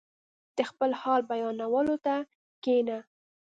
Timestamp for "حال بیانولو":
1.01-1.95